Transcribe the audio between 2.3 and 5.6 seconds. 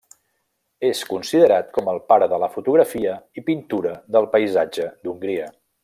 de la fotografia i pintura del paisatge d'Hongria.